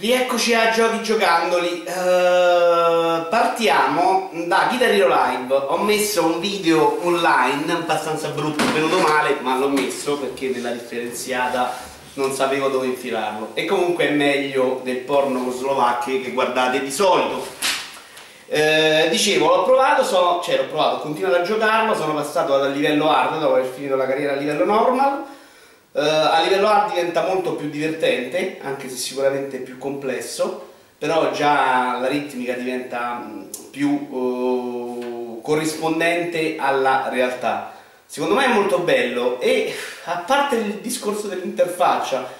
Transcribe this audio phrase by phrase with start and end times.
[0.00, 1.82] Rieccoci a Giochi Giocandoli.
[1.84, 5.52] Uh, partiamo da Guitar Hero Live.
[5.52, 11.74] Ho messo un video online abbastanza brutto, venuto male, ma l'ho messo perché nella differenziata
[12.14, 13.50] non sapevo dove infilarlo.
[13.54, 17.44] E comunque è meglio del porno slovacche che guardate di solito.
[18.46, 22.70] Uh, dicevo, l'ho provato, sono, cioè l'ho provato, ho continuato a giocarlo, sono passato dal
[22.70, 25.36] livello hard dopo aver finito la carriera a livello normal
[25.98, 31.98] Uh, a livello hard diventa molto più divertente, anche se sicuramente più complesso, però già
[31.98, 37.72] la ritmica diventa mm, più uh, corrispondente alla realtà.
[38.06, 42.32] Secondo me è molto bello e a parte il discorso dell'interfaccia,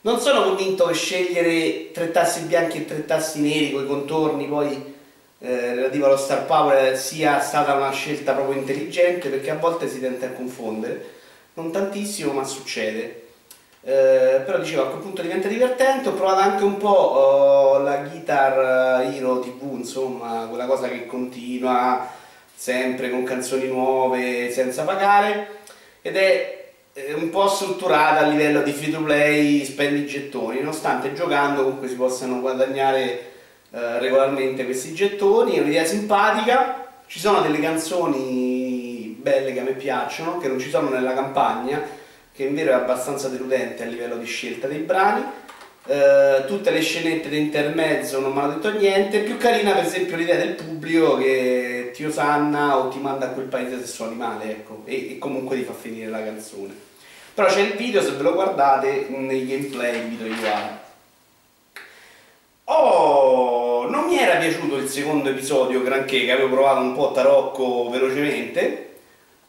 [0.00, 4.46] non sono convinto che scegliere tre tassi bianchi e tre tassi neri con i contorni
[4.46, 4.94] poi
[5.38, 10.00] eh, relativo allo star power sia stata una scelta proprio intelligente perché a volte si
[10.00, 11.20] tende a confondere
[11.54, 13.20] non tantissimo ma succede.
[13.84, 17.96] Eh, però dicevo a quel punto diventa divertente, ho provato anche un po' oh, la
[17.96, 22.08] Guitar Hero TV, insomma, quella cosa che continua
[22.54, 25.58] sempre con canzoni nuove senza pagare
[26.00, 26.62] ed è
[27.14, 31.96] un po' strutturata a livello di free to play, spendi gettoni, nonostante giocando comunque si
[31.96, 33.30] possano guadagnare
[33.70, 38.51] eh, regolarmente questi gettoni, è un'idea simpatica, ci sono delle canzoni
[39.22, 41.80] belle che a me piacciono, che non ci sono nella campagna,
[42.34, 45.24] che in vero è abbastanza deludente a livello di scelta dei brani.
[45.84, 50.16] Uh, tutte le scenette di intermezzo non mi hanno detto niente, più carina per esempio
[50.16, 54.44] l'idea del pubblico che ti osanna o ti manda a quel paese se suoni male,
[54.44, 56.72] ecco, e, e comunque ti fa finire la canzone.
[57.34, 60.80] Però c'è il video, se ve lo guardate, nei gameplay il video uguale.
[62.64, 67.90] Oh, non mi era piaciuto il secondo episodio granché, che avevo provato un po' tarocco
[67.90, 68.91] velocemente,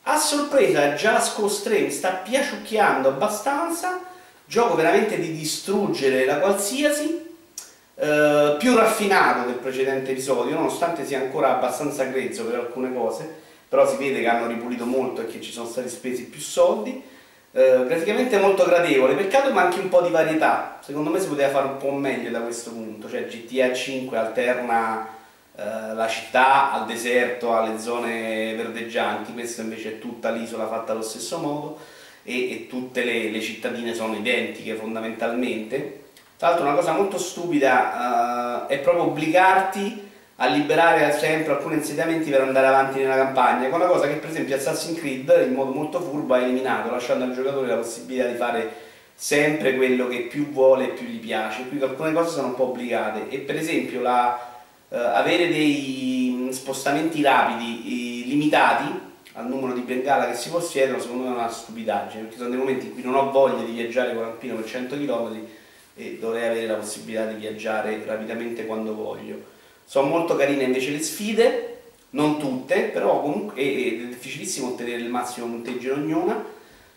[0.03, 4.01] a sorpresa Jasco Stream sta piaciucchiando abbastanza,
[4.45, 7.21] gioco veramente di distruggere la qualsiasi,
[7.95, 13.88] eh, più raffinato del precedente episodio, nonostante sia ancora abbastanza grezzo per alcune cose, però
[13.88, 17.11] si vede che hanno ripulito molto e che ci sono stati spesi più soldi.
[17.55, 21.67] Eh, praticamente molto gradevole, peccato manchi un po' di varietà, secondo me si poteva fare
[21.67, 25.07] un po' meglio da questo punto, cioè GTA 5 alterna
[25.56, 31.03] eh, la città al deserto, alle zone verdeggianti, questa invece è tutta l'isola fatta allo
[31.03, 31.78] stesso modo
[32.24, 36.06] e, e tutte le, le, cittadine sono identiche fondamentalmente.
[36.38, 42.31] Tra l'altro una cosa molto stupida uh, è proprio obbligarti a liberare sempre alcuni insediamenti
[42.31, 45.72] per andare avanti nella campagna, con una cosa che per esempio Assassin's Creed in modo
[45.72, 48.74] molto furbo ha eliminato, lasciando al giocatore la possibilità di fare
[49.14, 52.70] sempre quello che più vuole e più gli piace, qui alcune cose sono un po'
[52.70, 54.53] obbligate e per esempio la,
[54.93, 61.29] eh, avere dei spostamenti rapidi limitati al numero di bengala che si possiedono secondo me
[61.31, 64.23] è una stupidaggine perché sono dei momenti in cui non ho voglia di viaggiare con
[64.23, 65.39] Alpino per 100 km
[65.95, 69.41] e dovrei avere la possibilità di viaggiare rapidamente quando voglio
[69.83, 71.69] sono molto carine invece le sfide
[72.11, 76.51] non tutte, però comunque è difficilissimo ottenere il massimo punteggio in ognuna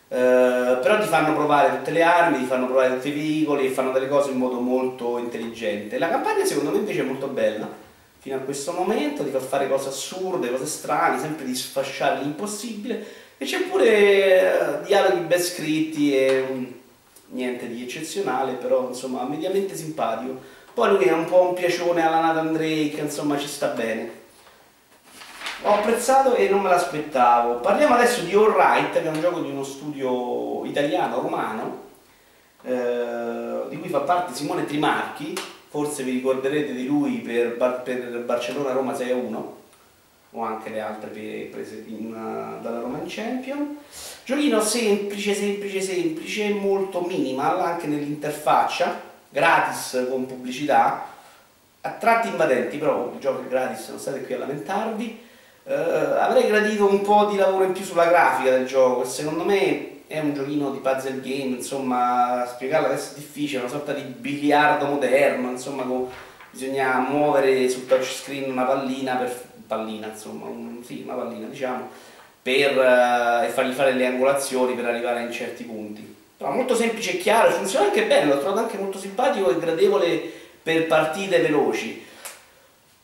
[0.08, 3.70] Uh, però ti fanno provare tutte le armi, ti fanno provare tutti i veicoli e
[3.70, 5.98] fanno delle cose in modo molto intelligente.
[5.98, 7.68] La campagna secondo me invece è molto bella,
[8.26, 13.06] fino a questo momento, ti fa fare cose assurde, cose strane, sempre di sfasciare l'impossibile
[13.38, 16.74] e c'è pure uh, dialoghi ben scritti e um,
[17.28, 20.40] niente di eccezionale, però insomma mediamente simpatico.
[20.74, 24.10] Poi lui è un po' un piacione alla Nathan Drake, insomma ci sta bene.
[25.62, 27.60] Ho apprezzato e non me l'aspettavo.
[27.60, 31.82] Parliamo adesso di All Right, che è un gioco di uno studio italiano, romano,
[32.64, 35.32] eh, di cui fa parte Simone Trimarchi,
[35.76, 39.42] forse vi ricorderete di lui per, Bar per Barcellona-Roma 6-1
[40.30, 43.76] o anche le altre prese in, uh, dalla Roman Champion.
[44.24, 51.08] Giochino semplice, semplice, semplice molto minimal anche nell'interfaccia gratis con pubblicità
[51.82, 55.24] a tratti invadenti però il gioco è gratis non state qui a lamentarvi.
[55.64, 59.95] Uh, avrei gradito un po' di lavoro in più sulla grafica del gioco secondo me
[60.08, 64.86] è un giochino di puzzle game, insomma, spiegarlo adesso è difficile, una sorta di biliardo
[64.86, 66.08] moderno, insomma, con,
[66.50, 71.88] bisogna muovere sul touchscreen una pallina per pallina, insomma, un, sì, una pallina, diciamo,
[72.40, 76.14] per uh, e fargli fare le angolazioni per arrivare in certi punti.
[76.36, 80.22] Però molto semplice e chiaro, funziona anche bene, l'ho trovato anche molto simpatico e gradevole
[80.62, 82.04] per partite veloci.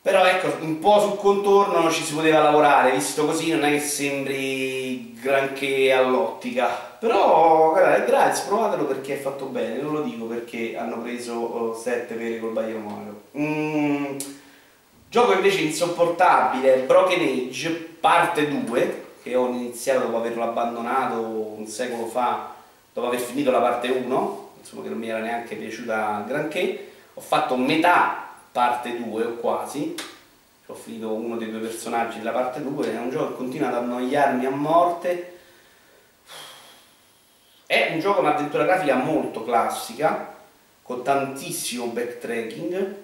[0.03, 3.79] Però ecco, un po' sul contorno ci si poteva lavorare, visto così non è che
[3.79, 6.67] sembri granché all'ottica.
[6.99, 11.73] Però guarda, è gratis, provatelo perché è fatto bene, non lo dico perché hanno preso
[11.73, 13.21] 7 pere col Bayern Monaco.
[13.37, 14.17] Mm,
[15.09, 17.69] gioco invece insopportabile, Broken Age,
[18.01, 21.15] parte 2, che ho iniziato dopo averlo abbandonato
[21.57, 22.53] un secolo fa,
[22.91, 27.21] dopo aver finito la parte 1, insomma che non mi era neanche piaciuta granché ho
[27.21, 28.22] fatto metà
[28.53, 29.95] parte 2 o quasi,
[30.67, 33.73] ho finito uno dei due personaggi della parte 2, è un gioco che continua ad
[33.73, 35.31] annoiarmi a morte.
[37.65, 40.35] È un gioco, un'avventura grafica molto classica,
[40.83, 42.95] con tantissimo backtracking.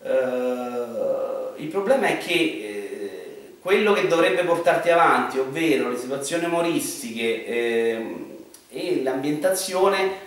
[0.00, 7.46] Uh, il problema è che eh, quello che dovrebbe portarti avanti, ovvero le situazioni umoristiche
[7.46, 8.26] eh,
[8.68, 10.26] e l'ambientazione,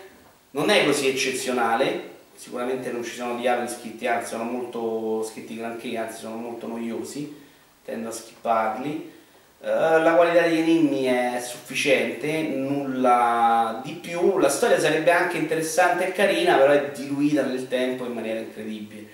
[0.51, 2.09] non è così eccezionale.
[2.41, 7.39] Sicuramente non ci sono dialoghi scritti, anzi sono molto scritti granché, anzi sono molto noiosi,
[7.85, 9.11] tendo a skipparli.
[9.59, 9.67] Uh,
[10.01, 14.39] la qualità degli enigmi è sufficiente, nulla di più.
[14.39, 19.05] La storia sarebbe anche interessante e carina, però è diluita nel tempo in maniera incredibile.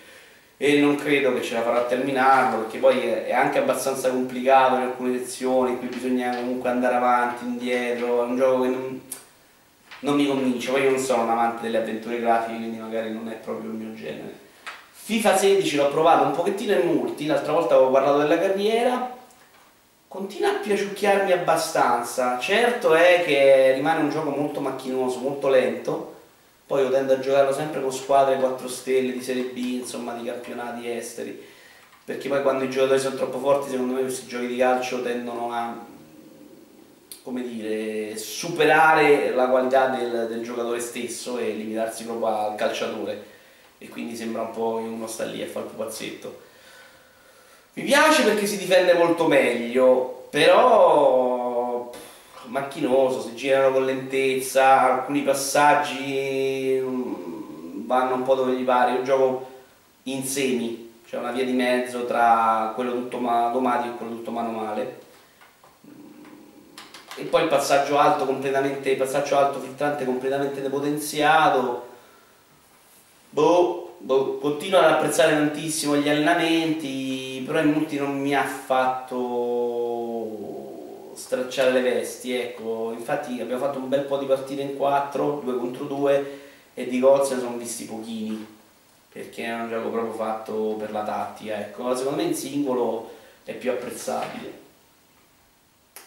[0.55, 4.75] E non credo che ce la farò a terminarlo, perché poi è anche abbastanza complicato
[4.75, 8.23] in alcune sezioni, cui bisogna comunque andare avanti, indietro.
[8.23, 9.01] È un gioco che non,
[9.99, 10.71] non mi convince.
[10.71, 13.75] Poi io non sono un amante delle avventure grafiche, quindi magari non è proprio il
[13.75, 14.45] mio genere.
[14.91, 19.15] FIFA 16 l'ho provato un pochettino in multi, l'altra volta avevo parlato della carriera
[20.07, 22.39] continua a piaciucchiarmi abbastanza.
[22.39, 26.15] Certo è che rimane un gioco molto macchinoso, molto lento.
[26.65, 30.25] Poi io tendo a giocarlo sempre con squadre 4 stelle di Serie B, insomma di
[30.25, 31.41] campionati esteri.
[32.03, 35.51] Perché poi quando i giocatori sono troppo forti, secondo me questi giochi di calcio tendono
[35.51, 35.75] a
[37.27, 43.21] come dire, superare la qualità del, del giocatore stesso e limitarsi proprio al calciatore.
[43.79, 46.39] E quindi sembra un po' che uno sta lì a fare il pupazzetto.
[47.73, 51.91] Mi piace perché si difende molto meglio, però
[52.45, 59.03] macchinoso, si girano con lentezza, alcuni passaggi mm, vanno un po' dove gli pare, io
[59.03, 59.49] gioco
[60.03, 65.05] in semi, c'è una via di mezzo tra quello tutto automatico e quello tutto manuale.
[67.19, 71.87] E poi il passaggio alto completamente, il passaggio alto filtrante completamente depotenziato.
[73.31, 79.15] Boh, boh, continuo ad apprezzare tantissimo gli allenamenti, però in molti non mi ha fatto
[81.15, 85.57] stracciare le vesti, ecco, infatti abbiamo fatto un bel po' di partite in 4, 2
[85.57, 86.39] contro 2
[86.75, 88.45] e di gol se ne sono visti pochini,
[89.11, 93.09] perché è un gioco proprio fatto per la tattica, ecco, secondo me in singolo
[93.43, 94.66] è più apprezzabile.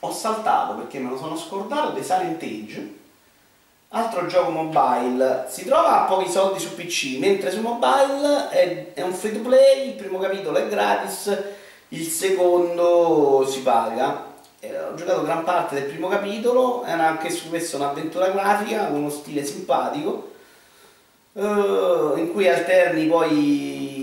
[0.00, 2.98] Ho saltato perché me lo sono scordato dei Silent Age,
[3.92, 9.02] Altro gioco mobile, si trova a pochi soldi su PC, mentre su mobile è, è
[9.02, 11.36] un free to play, il primo capitolo è gratis,
[11.88, 14.26] il secondo si paga.
[14.60, 18.98] Eh, ho giocato gran parte del primo capitolo, è anche su questo un'avventura grafica con
[18.98, 20.34] uno stile simpatico,
[21.32, 23.99] eh, in cui alterni poi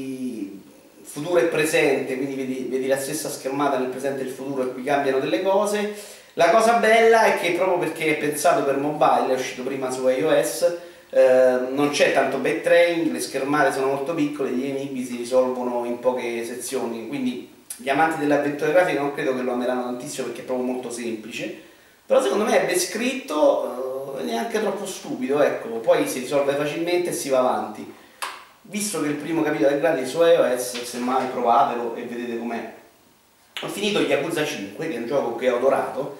[1.17, 4.73] futuro e presente, quindi vedi, vedi la stessa schermata nel presente e il futuro e
[4.73, 5.93] qui cambiano delle cose.
[6.33, 10.07] La cosa bella è che proprio perché è pensato per mobile, è uscito prima su
[10.07, 10.77] iOS,
[11.09, 15.97] eh, non c'è tanto backtracking, le schermate sono molto piccole, gli enigmi si risolvono in
[15.97, 20.45] poche sezioni, quindi gli amanti dell'avventura grafica non credo che lo ameranno tantissimo perché è
[20.45, 21.55] proprio molto semplice,
[22.05, 27.09] però secondo me è ben scritto, eh, neanche troppo stupido, ecco, poi si risolve facilmente
[27.09, 28.05] e si va avanti.
[28.69, 32.73] Visto che il primo capitolo è gratis su iOS, semmai provatelo e vedete com'è.
[33.61, 36.17] Ho finito Yakuza 5, che è un gioco che ho adorato,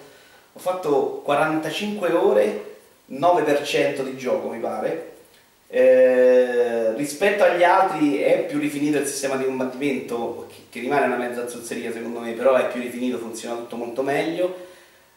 [0.54, 2.76] ho fatto 45 ore,
[3.12, 5.16] 9% di gioco mi pare.
[5.68, 11.16] Eh, rispetto agli altri è più rifinito il sistema di combattimento, che, che rimane una
[11.16, 14.66] mezza zozzeria secondo me, però è più rifinito, funziona tutto molto meglio.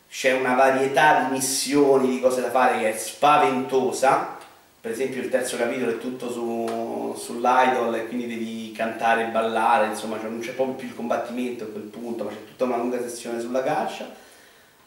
[0.10, 4.38] C'è una varietà di missioni, di cose da fare che è spaventosa.
[4.82, 9.86] Per esempio il terzo capitolo è tutto su, sull'idol e quindi devi cantare e ballare,
[9.86, 12.78] insomma cioè non c'è proprio più il combattimento a quel punto, ma c'è tutta una
[12.78, 14.10] lunga sessione sulla caccia.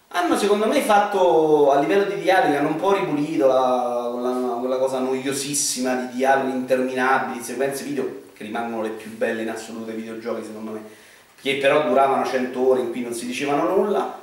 [0.08, 4.78] Hanno secondo me fatto a livello di dialoghi, hanno un po' ripulito la, la, quella
[4.78, 9.94] cosa noiosissima di dialoghi interminabili, sequenze video che rimangono le più belle in assoluto dei
[9.94, 10.80] videogiochi secondo me,
[11.40, 14.18] che però duravano 100 ore in cui non si dicevano nulla,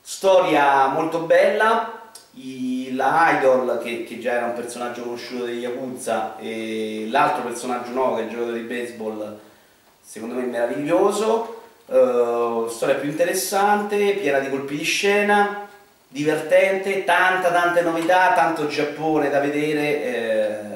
[0.00, 2.05] storia molto bella,
[2.36, 7.90] I, la Idol che, che, già era un personaggio conosciuto degli Yakuza e l'altro personaggio
[7.90, 9.38] nuovo che è il giocatore di baseball
[10.00, 15.68] secondo me meraviglioso uh, storia più interessante, piena di colpi di scena,
[16.08, 20.04] divertente, tanta tante novità, tanto Giappone da vedere.
[20.04, 20.74] Eh,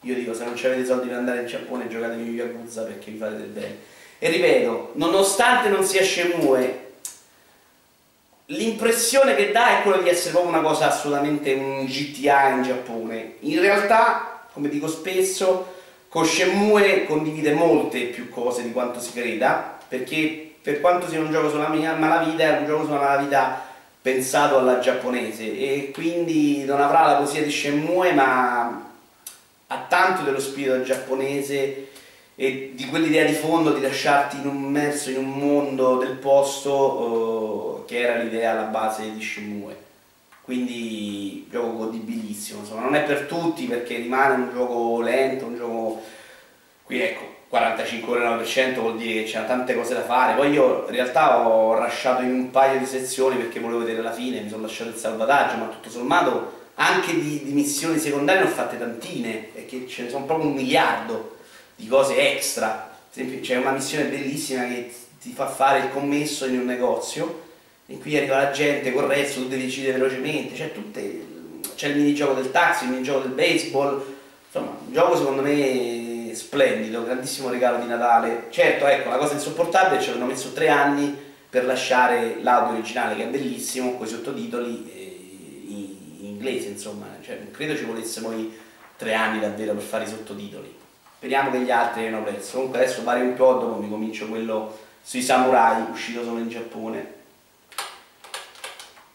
[0.00, 3.36] io dico, se non avete soldi per andare in Giappone giocatevi Yakuza perché vi fate
[3.36, 3.78] del bene.
[4.18, 6.83] E ripeto, nonostante non sia Shenmue,
[8.46, 13.36] l'impressione che dà è quella di essere proprio una cosa assolutamente un GTA in Giappone.
[13.40, 15.72] In realtà, come dico spesso,
[16.08, 21.30] con Shenmue condivide molte più cose di quanto si creda, perché per quanto sia un
[21.30, 27.06] gioco sulla malavita è un gioco sulla malavita pensato alla giapponese e quindi non avrà
[27.06, 28.82] la poesia di Shenmue ma
[29.66, 31.83] ha tanto dello spirito giapponese
[32.36, 38.00] e di quell'idea di fondo di lasciarti immerso in un mondo del posto uh, che
[38.00, 39.76] era l'idea alla base di Shenmue
[40.42, 46.02] quindi gioco godibilissimo insomma non è per tutti perché rimane un gioco lento un gioco
[46.82, 50.34] qui ecco 45 ore 9% vuol dire che c'erano tante cose da fare.
[50.34, 54.10] Poi io in realtà ho lasciato in un paio di sezioni perché volevo vedere la
[54.10, 58.48] fine mi sono lasciato il salvataggio ma tutto sommato anche di, di missioni secondarie ne
[58.48, 61.33] ho fatte tantine e che ce ne sono proprio un miliardo
[61.76, 62.92] di cose extra
[63.40, 67.42] c'è una missione bellissima che ti fa fare il commesso in un negozio
[67.86, 71.26] e qui arriva la gente col resto, tu devi decidere velocemente, c'è, tutte,
[71.76, 74.04] c'è il minigioco del taxi, il minigioco del baseball,
[74.46, 78.46] insomma un gioco secondo me splendido, grandissimo regalo di Natale.
[78.50, 81.16] Certo, ecco, la cosa insopportabile ci hanno messo tre anni
[81.48, 87.36] per lasciare l'audio originale che è bellissimo, con i sottotitoli eh, in inglese, insomma, cioè,
[87.36, 88.52] non credo ci volesse poi
[88.96, 90.82] tre anni davvero per fare i sottotitoli.
[91.24, 92.56] Speriamo che gli altri abbiano presto.
[92.56, 97.12] Comunque adesso pare un po' dopo mi comincio quello sui samurai, uscito solo in Giappone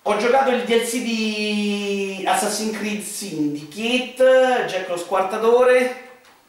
[0.01, 5.95] ho giocato il DLC di Assassin's Creed Syndicate, Jack lo Squartatore,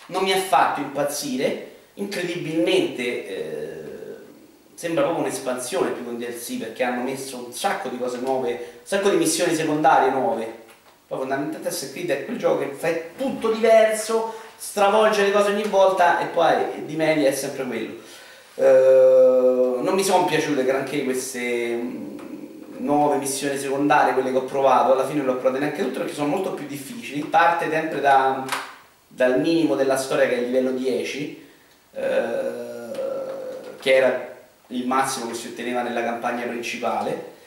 [0.06, 3.82] non mi ha fatto impazzire, incredibilmente eh,
[4.74, 8.50] sembra proprio un'espansione più che un DLC perché hanno messo un sacco di cose nuove,
[8.52, 10.58] un sacco di missioni secondarie nuove.
[11.06, 12.88] Poi fondamentalmente Assassin's Creed è quel gioco che fa
[13.18, 17.94] tutto diverso, stravolge le cose ogni volta e poi di media è sempre quello.
[18.56, 21.80] Uh, non mi sono piaciute granché queste
[22.76, 26.00] nuove missioni secondarie, quelle che ho provato, alla fine non le ho provate neanche tutte
[26.00, 28.44] perché sono molto più difficili, parte sempre da,
[29.08, 31.48] dal minimo della storia che è il livello 10,
[31.92, 32.02] eh,
[33.80, 34.28] che era
[34.68, 37.38] il massimo che si otteneva nella campagna principale.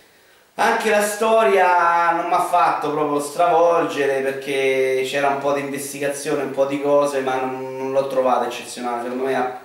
[0.56, 6.44] Anche la storia non mi ha fatto proprio stravolgere perché c'era un po' di investigazione,
[6.44, 9.60] un po' di cose, ma non, non l'ho trovata eccezionale, secondo me ha,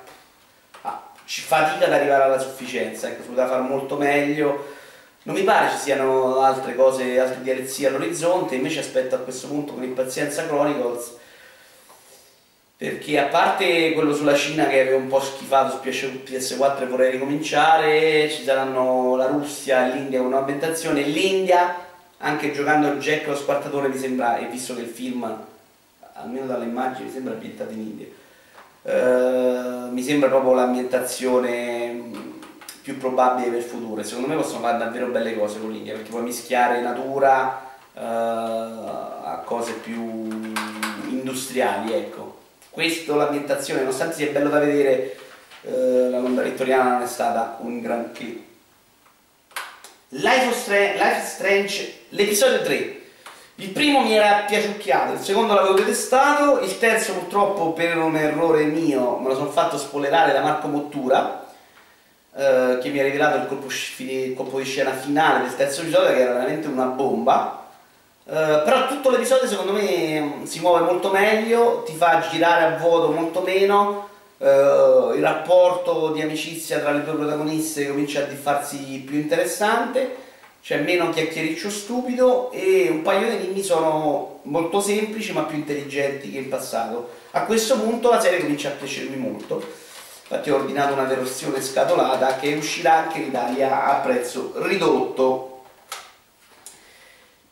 [0.83, 4.77] ha, ci fatica ad arrivare alla sufficienza, ecco, si poteva fare molto meglio.
[5.25, 9.75] Non mi pare ci siano altre cose, altri DLC all'orizzonte, invece aspetto a questo punto
[9.75, 11.17] con impazienza Chronicles,
[12.79, 17.11] perché a parte quello sulla Cina che avevo un po' schifato su PS4 e vorrei
[17.11, 21.75] ricominciare, ci saranno la Russia l'India con un'ambientazione, l'India,
[22.19, 25.29] anche giocando il Jack lo squartatore mi sembra, e visto che il film,
[26.13, 28.07] almeno dalle immagini, mi sembra ambientato in India,
[28.83, 32.01] uh, mi sembra proprio l'ambientazione
[32.81, 34.05] più probabili per il futuro.
[34.05, 37.61] Secondo me possono fare davvero belle cose con l'India perché puoi mischiare natura
[37.93, 40.29] uh, a cose più
[41.09, 42.38] industriali ecco
[42.79, 45.17] questo l'ambientazione nonostante sia bello da vedere
[45.63, 48.45] uh, la Londra vittoriana non è stata un granché.
[50.11, 53.01] Life, Strange, Life Strange l'episodio 3
[53.57, 58.63] il primo mi era piaciucchiato, il secondo l'avevo detestato, il terzo purtroppo per un errore
[58.63, 61.49] mio me lo sono fatto spoilerare da Marco Mottura
[62.33, 63.67] eh, che mi ha rivelato il colpo,
[63.97, 67.68] il colpo, di scena finale del terzo episodio che era veramente una bomba
[68.29, 73.11] uh, però tutto l'episodio secondo me si muove molto meglio ti fa girare a vuoto
[73.11, 74.09] molto meno
[74.39, 80.27] uh, il rapporto di amicizia tra le due protagoniste comincia a farsi più interessante
[80.69, 86.31] c'è meno chiacchiericcio stupido e un paio di enigmi sono molto semplici ma più intelligenti
[86.31, 87.09] che in passato.
[87.31, 89.63] A questo punto la serie comincia a piacermi molto.
[90.23, 95.58] Infatti ho ordinato una versione scatolata che uscirà anche in Italia a prezzo ridotto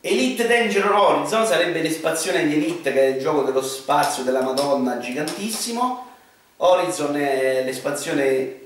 [0.09, 4.99] Elite Danger Horizon sarebbe l'espansione di Elite che è il gioco dello spazio della madonna
[4.99, 6.05] gigantissimo.
[6.55, 8.59] Horizon è l'espansione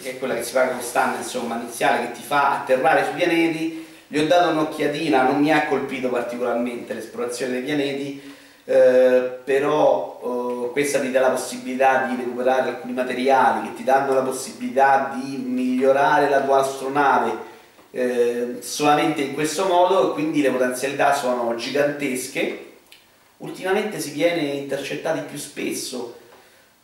[0.00, 3.84] che è quella che si paga costante insomma iniziale che ti fa atterrare sui pianeti.
[4.06, 8.32] Gli ho dato un'occhiatina non mi ha colpito particolarmente l'esplorazione dei pianeti
[8.64, 14.14] eh, però eh, questa ti dà la possibilità di recuperare alcuni materiali che ti danno
[14.14, 17.52] la possibilità di migliorare la tua astronave
[17.94, 22.72] eh, solamente in questo modo e quindi le potenzialità sono gigantesche.
[23.36, 26.16] Ultimamente si viene intercettati più spesso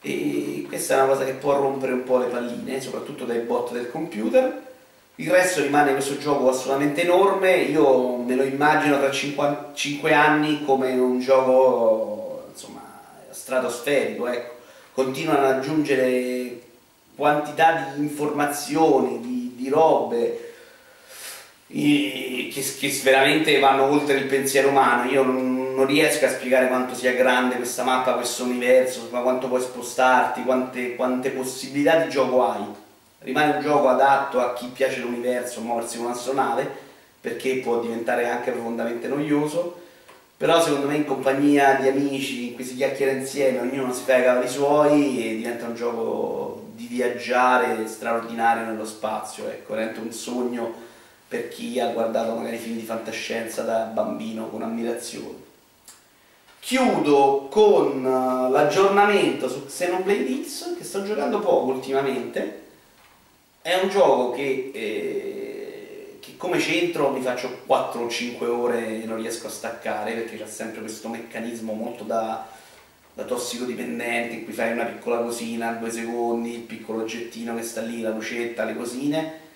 [0.00, 3.72] e questa è una cosa che può rompere un po' le palline soprattutto dai bot
[3.72, 4.68] del computer.
[5.16, 10.92] Il resto rimane questo gioco assolutamente enorme, io me lo immagino tra 5 anni come
[10.92, 12.80] un gioco insomma,
[13.30, 14.54] stratosferico, ecco.
[14.94, 16.62] continuano ad aggiungere
[17.16, 20.49] quantità di informazioni, di, di robe
[21.70, 26.94] che, che, veramente vanno oltre il pensiero umano, io non, non, riesco a spiegare quanto
[26.94, 32.64] sia grande questa mappa, questo universo, quanto puoi spostarti, quante, quante possibilità di gioco hai
[33.22, 36.68] rimane un gioco adatto a chi piace l'universo, muoversi con un'astronave,
[37.20, 39.78] perché può diventare anche profondamente noioso.
[40.36, 44.42] però secondo me in compagnia di amici in cui si chiacchiera insieme, ognuno si fa
[44.42, 50.88] i suoi e diventa un gioco di viaggiare straordinario nello spazio, ecco, diventa un sogno
[51.30, 55.38] per chi ha guardato magari film di fantascienza da bambino con ammirazione.
[56.58, 62.62] Chiudo con uh, l'aggiornamento su Xenoblade X che sto giocando poco ultimamente.
[63.62, 69.06] È un gioco che, eh, che come centro mi faccio 4 o 5 ore e
[69.06, 72.44] non riesco a staccare perché c'è sempre questo meccanismo molto da,
[73.14, 77.82] da tossicodipendente in cui fai una piccola cosina, due secondi, il piccolo oggettino che sta
[77.82, 79.48] lì, la lucetta, le cosine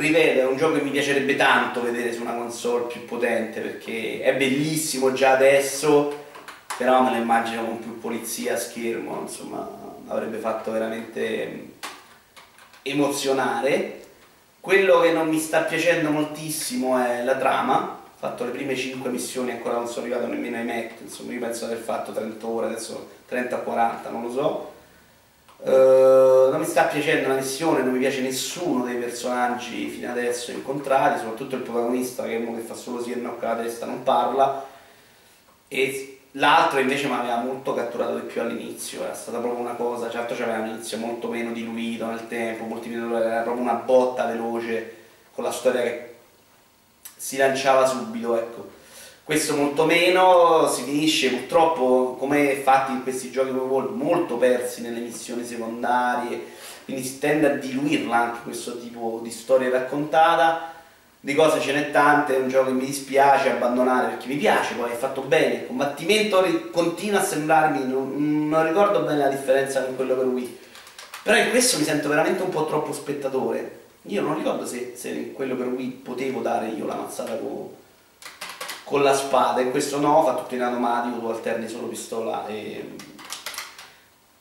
[0.00, 4.20] ripeto, è un gioco che mi piacerebbe tanto vedere su una console più potente perché
[4.20, 6.24] è bellissimo già adesso,
[6.76, 9.68] però me lo immagino con più polizia a schermo, insomma,
[10.08, 11.74] avrebbe fatto veramente
[12.82, 14.04] emozionare.
[14.60, 19.08] Quello che non mi sta piacendo moltissimo è la trama, ho fatto le prime 5
[19.10, 22.46] missioni, ancora non sono arrivato nemmeno ai Mac, insomma io penso di aver fatto 30
[22.46, 24.74] ore, adesso 30 o 40, non lo so
[25.58, 30.50] Uh, non mi sta piacendo la missione, non mi piace nessuno dei personaggi fino adesso
[30.50, 34.64] incontrati, soprattutto il protagonista che che fa solo si innocca la testa, non parla.
[35.68, 40.10] E l'altro invece mi aveva molto catturato di più all'inizio, era stata proprio una cosa,
[40.10, 44.94] certo c'aveva un inizio molto meno diluito nel tempo, molti era proprio una botta veloce
[45.32, 46.14] con la storia che
[47.16, 48.75] si lanciava subito, ecco
[49.26, 55.44] questo molto meno, si finisce purtroppo come fatti in questi giochi molto persi nelle missioni
[55.44, 56.44] secondarie,
[56.84, 60.74] quindi si tende a diluirla anche questo tipo di storia raccontata,
[61.18, 64.74] di cose ce n'è tante, è un gioco che mi dispiace abbandonare perché mi piace,
[64.74, 69.82] poi è fatto bene, il combattimento continua a sembrarmi, non, non ricordo bene la differenza
[69.82, 70.58] con quello per Wii,
[71.24, 75.32] però in questo mi sento veramente un po' troppo spettatore, io non ricordo se, se
[75.32, 77.70] quello per Wii potevo dare io la mazzata con
[78.86, 82.94] con la spada, in questo no, fa tutto in automatico, tu alterni solo pistola e,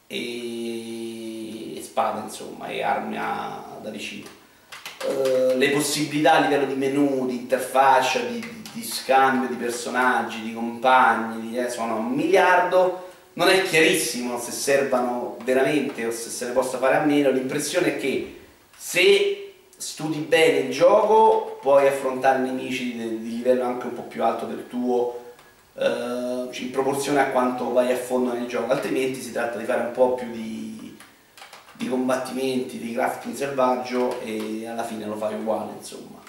[0.05, 4.27] e, e spada insomma, e armi da vicino.
[5.03, 10.43] Uh, le possibilità a livello di menu, di interfaccia, di, di, di scambio di personaggi,
[10.43, 16.29] di compagni, di, eh, sono un miliardo, non è chiarissimo se servano veramente o se
[16.29, 18.41] se ne possa fare a meno, l'impressione è che
[18.77, 19.44] se
[19.77, 24.45] studi bene il gioco, puoi affrontare nemici di, di livello anche un po' più alto
[24.45, 25.23] del tuo,
[25.77, 29.81] eh, in proporzione a quanto vai a fondo nel gioco, altrimenti si tratta di fare
[29.81, 30.97] un po' più di,
[31.73, 36.23] di combattimenti, di crafting selvaggio e alla fine lo fai uguale, insomma.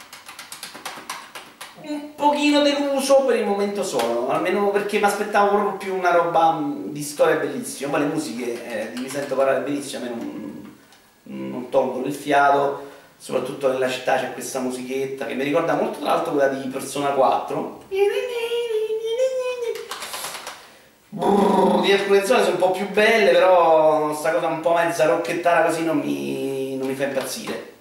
[1.78, 6.60] Un pochino deluso per il momento sono, almeno perché mi aspettavo proprio più una roba
[6.86, 11.68] di storia bellissima, ma le musiche eh, di sento parlare benissimo a me non, non
[11.68, 12.85] tolgono il fiato
[13.26, 17.08] soprattutto nella città c'è questa musichetta che mi ricorda molto tra l'altro quella di Persona
[17.08, 17.80] 4
[21.08, 25.06] Brrr, di alcune zone sono un po' più belle però questa cosa un po' mezza
[25.06, 27.72] rocchettata così non mi, non mi fa impazzire.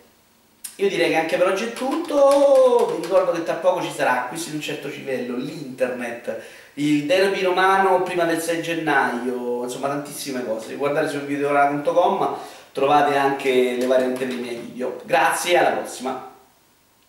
[0.77, 4.25] Io direi che anche per oggi è tutto, vi ricordo che tra poco ci sarà
[4.27, 6.41] qui su un certo civello l'internet,
[6.75, 12.37] il derby romano prima del 6 gennaio, insomma tantissime cose, guardate su videoora.com
[12.75, 14.99] trovate anche le varianti dei miei video.
[15.05, 16.34] Grazie, alla prossima!